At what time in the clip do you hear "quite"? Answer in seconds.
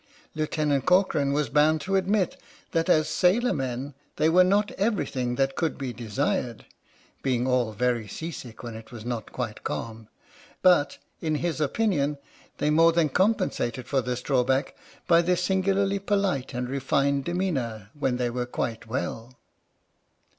9.31-9.63, 18.47-18.87